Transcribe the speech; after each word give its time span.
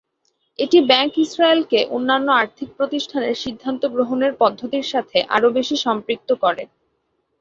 এটি 0.59 0.79
ব্যাংক 0.89 1.13
ইসরায়েলকে 1.19 1.79
অন্যান্য 1.95 2.27
আর্থিক 2.41 2.69
প্রতিষ্ঠানের 2.77 3.35
সিদ্ধান্ত 3.43 3.81
গ্রহণের 3.95 4.33
পদ্ধতির 4.41 4.85
সাথে 4.93 5.17
আরও 5.35 5.47
বেশি 5.57 5.75
সম্পৃক্ত 5.85 6.29
করে। 6.43 6.63